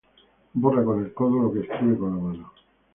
Borra 0.55 0.83
con 0.83 1.03
el 1.03 1.13
codo 1.13 1.43
lo 1.43 1.53
que 1.53 1.59
escribe 1.59 1.95
con 1.95 2.15
la 2.17 2.23
mano. 2.23 2.51